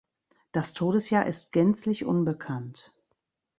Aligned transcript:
Das 0.51 0.73
Todesjahr 0.73 1.27
ist 1.27 1.53
gänzlich 1.53 2.05
unbekannt. 2.05 2.95